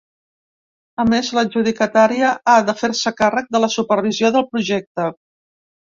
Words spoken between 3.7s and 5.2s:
supervisió del projecte.